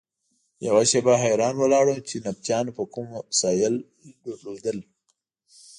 [0.67, 3.75] یوه شېبه حیران ولاړ وم چې نبطیانو به کوم وسایل
[4.45, 4.79] لرل.